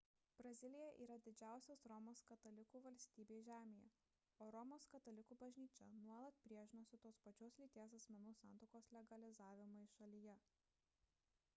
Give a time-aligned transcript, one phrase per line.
[0.37, 3.91] brazilija yra didžiausia romos katalikų valstybė žemėje
[4.45, 10.39] o romos katalikų bažnyčia nuolat priešinosi tos pačios lyties asmenų santuokos legalizavimui šalyje